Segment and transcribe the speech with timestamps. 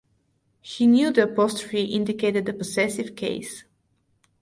[0.61, 3.65] He knew the apostrophe indicated the possessive case.